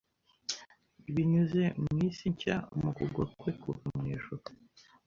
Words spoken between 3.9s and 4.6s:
mu Ijuru